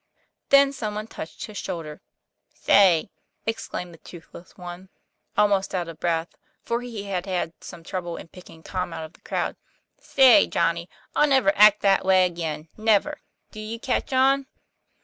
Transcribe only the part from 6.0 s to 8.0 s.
164 TOM PLA YFAIR. breath, for he had had some